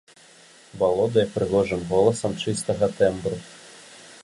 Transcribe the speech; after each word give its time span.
Валодае 0.79 1.25
прыгожым 1.35 1.81
голасам 1.91 2.33
чыстага 2.45 2.91
тэмбру. 2.97 3.37